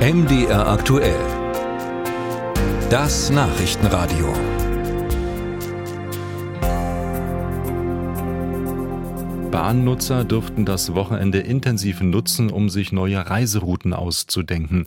[0.00, 1.20] MDR aktuell.
[2.88, 4.32] Das Nachrichtenradio.
[9.50, 14.86] Bahnnutzer dürften das Wochenende intensiv nutzen, um sich neue Reiserouten auszudenken.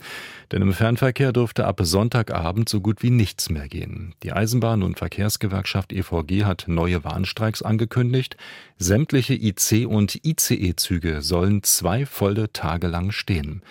[0.52, 4.16] Denn im Fernverkehr dürfte ab Sonntagabend so gut wie nichts mehr gehen.
[4.23, 8.36] Die Eisenbahn- und Verkehrsgewerkschaft EVG hat neue Warnstreiks angekündigt.
[8.80, 13.61] Sämtliche IC- und ICE-Züge sollen zwei volle Tage lang stehen.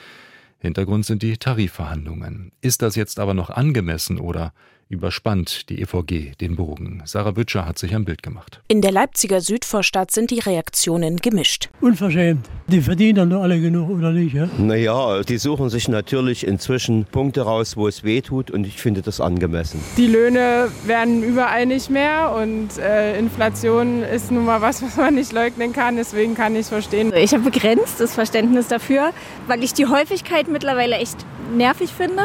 [0.63, 2.53] Hintergrund sind die Tarifverhandlungen.
[2.61, 4.53] Ist das jetzt aber noch angemessen oder
[4.93, 7.03] überspannt die EVG den Bogen.
[7.05, 8.61] Sarah Bütscher hat sich ein Bild gemacht.
[8.69, 11.71] In der Leipziger Südvorstadt sind die Reaktionen gemischt.
[11.81, 12.49] Unverschämt.
[12.69, 14.35] Die verdienen dann nur alle genug, oder nicht?
[14.35, 14.49] Ja?
[14.59, 19.03] Naja, die suchen sich natürlich inzwischen Punkte raus, wo es weh tut und ich finde
[19.03, 19.81] das angemessen.
[19.97, 25.15] Die Löhne werden überall nicht mehr und äh, Inflation ist nun mal was, was man
[25.15, 25.97] nicht leugnen kann.
[25.97, 27.13] Deswegen kann ich verstehen.
[27.15, 29.13] Ich habe begrenztes Verständnis dafür,
[29.47, 31.17] weil ich die Häufigkeit mittlerweile echt
[31.55, 32.23] nervig finde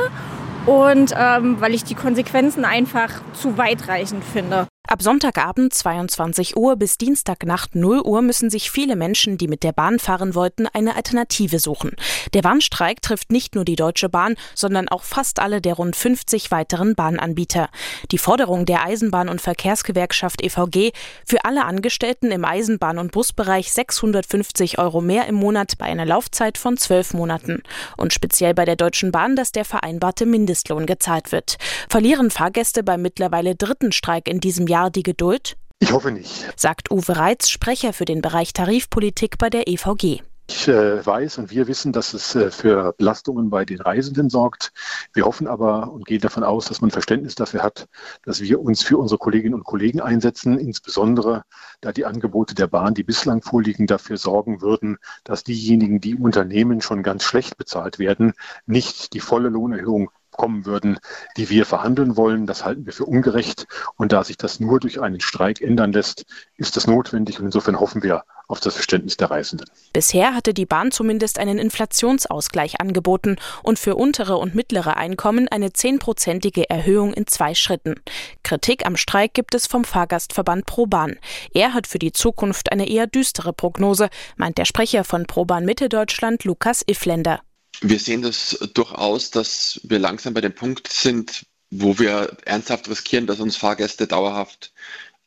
[0.68, 4.68] und ähm, weil ich die Konsequenzen einfach zu weitreichend finde.
[4.90, 9.74] Ab Sonntagabend 22 Uhr bis Dienstagnacht 0 Uhr müssen sich viele Menschen, die mit der
[9.74, 11.92] Bahn fahren wollten, eine Alternative suchen.
[12.34, 16.52] Der Warnstreik trifft nicht nur die Deutsche Bahn, sondern auch fast alle der rund 50
[16.52, 17.68] weiteren Bahnanbieter.
[18.12, 20.94] Die Forderung der Eisenbahn- und Verkehrsgewerkschaft EVG
[21.26, 26.58] für alle Angestellten im Eisenbahn- und Busbereich 650 Euro mehr im Monat bei einer Laufzeit
[26.58, 27.62] von zwölf Monaten.
[27.98, 31.58] Und speziell bei der Deutschen Bahn, dass der vereinbarte Mindestlohn gezahlt wird.
[31.90, 35.58] Verlieren Fahrgäste beim mittlerweile dritten Streik in diesem Jahr Jahr die Geduld?
[35.80, 40.22] Ich hoffe nicht, sagt Uwe Reitz, Sprecher für den Bereich Tarifpolitik bei der EVG.
[40.50, 44.72] Ich äh, weiß und wir wissen, dass es äh, für Belastungen bei den Reisenden sorgt.
[45.14, 47.88] Wir hoffen aber und gehen davon aus, dass man Verständnis dafür hat,
[48.24, 51.42] dass wir uns für unsere Kolleginnen und Kollegen einsetzen, insbesondere
[51.82, 56.22] da die Angebote der Bahn, die bislang vorliegen, dafür sorgen würden, dass diejenigen, die im
[56.22, 58.34] Unternehmen schon ganz schlecht bezahlt werden,
[58.68, 61.00] nicht die volle Lohnerhöhung kommen würden,
[61.36, 62.48] die wir verhandeln wollen.
[62.48, 63.68] Das halten wir für ungerecht.
[63.96, 66.26] Und da sich das nur durch einen Streik ändern lässt,
[66.56, 67.40] ist das notwendig.
[67.40, 69.70] Und insofern hoffen wir auf das Verständnis der Reisenden.
[69.94, 75.74] Bisher hatte die Bahn zumindest einen Inflationsausgleich angeboten und für untere und mittlere Einkommen eine
[75.74, 77.96] zehnprozentige Erhöhung in zwei Schritten.
[78.44, 81.18] Kritik am Streik gibt es vom Fahrgastverband ProBahn.
[81.54, 85.90] Er hat für die Zukunft eine eher düstere Prognose, meint der Sprecher von ProBahn Mitte
[85.90, 87.42] Deutschland Lukas Ifländer.
[87.82, 93.28] Wir sehen das durchaus, dass wir langsam bei dem Punkt sind, wo wir ernsthaft riskieren,
[93.28, 94.74] dass uns Fahrgäste dauerhaft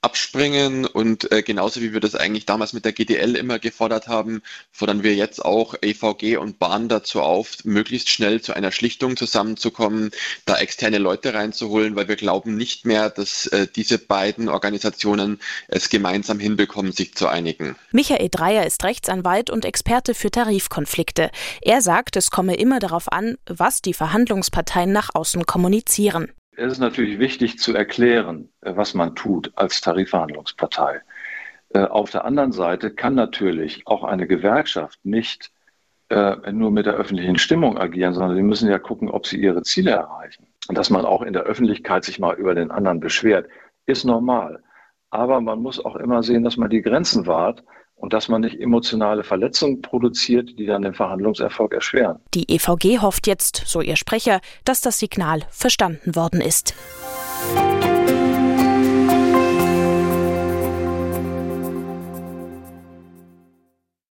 [0.02, 4.42] abspringen und äh, genauso wie wir das eigentlich damals mit der GDL immer gefordert haben,
[4.72, 10.10] fordern wir jetzt auch EVG und Bahn dazu auf, möglichst schnell zu einer Schlichtung zusammenzukommen,
[10.46, 15.90] da externe Leute reinzuholen, weil wir glauben nicht mehr, dass äh, diese beiden Organisationen es
[15.90, 17.76] gemeinsam hinbekommen, sich zu einigen.
[17.92, 21.30] Michael Dreier ist Rechtsanwalt und Experte für Tarifkonflikte.
[21.60, 26.32] Er sagt, es komme immer darauf an, was die Verhandlungsparteien nach außen kommunizieren.
[26.60, 31.00] Es ist natürlich wichtig zu erklären, äh, was man tut als Tarifverhandlungspartei.
[31.70, 35.52] Äh, auf der anderen Seite kann natürlich auch eine Gewerkschaft nicht
[36.10, 39.62] äh, nur mit der öffentlichen Stimmung agieren, sondern sie müssen ja gucken, ob sie ihre
[39.62, 40.48] Ziele erreichen.
[40.68, 43.48] Und dass man auch in der Öffentlichkeit sich mal über den anderen beschwert,
[43.86, 44.62] ist normal.
[45.08, 47.64] Aber man muss auch immer sehen, dass man die Grenzen wahrt
[48.00, 52.18] und dass man nicht emotionale Verletzungen produziert, die dann den Verhandlungserfolg erschweren.
[52.34, 56.74] Die EVG hofft jetzt, so ihr Sprecher, dass das Signal verstanden worden ist.